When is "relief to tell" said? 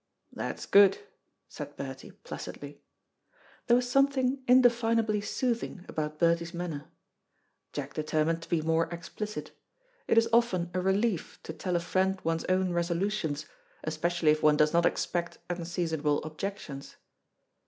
10.81-11.75